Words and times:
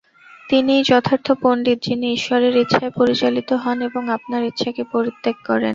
তিনিই 0.49 0.81
যথার্থ 0.83 1.27
পণ্ডিত, 1.41 1.77
যিনি 1.83 2.07
ঈশ্বরের 2.13 2.53
ইচ্ছায় 2.55 2.91
পরিচালিত 2.91 3.49
হন 3.63 3.77
এবং 3.89 4.03
আপনার 4.17 4.41
ইচ্ছাকে 4.43 4.83
পরিত্যাগ 4.93 5.37
করেন। 5.45 5.69